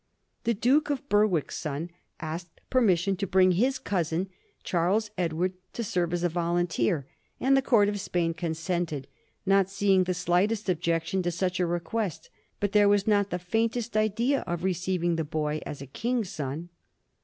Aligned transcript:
The 0.45 0.55
Duke 0.55 0.89
of 0.89 1.07
Berwick's 1.09 1.55
son 1.57 1.91
asked 2.19 2.59
permission 2.71 3.15
to 3.17 3.27
bring 3.27 3.51
his 3.51 3.77
cousin 3.77 4.29
Charles 4.63 5.11
Edward 5.15 5.53
to 5.73 5.83
serve 5.83 6.11
as 6.11 6.23
a 6.23 6.27
volunteer, 6.29 7.05
and 7.39 7.55
the 7.55 7.61
Court 7.61 7.87
of 7.87 7.99
Spain 8.01 8.33
consented, 8.33 9.05
not 9.45 9.69
seeing 9.69 10.05
the 10.05 10.15
slightest 10.15 10.67
objection 10.69 11.21
to 11.21 11.29
such 11.29 11.59
a 11.59 11.67
request; 11.67 12.31
but 12.59 12.71
there 12.71 12.89
was 12.89 13.05
not 13.05 13.29
the 13.29 13.37
faint 13.37 13.77
est 13.77 13.95
idea 13.95 14.41
of 14.47 14.63
receiving 14.63 15.17
the 15.17 15.23
boy 15.23 15.61
as 15.67 15.83
a 15.83 15.85
king's 15.85 16.29
son. 16.29 16.69